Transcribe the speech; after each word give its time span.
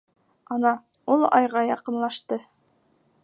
Ана, 0.55 0.71
ул 1.15 1.27
айға 1.39 1.63
яҡынлашты. 1.67 2.43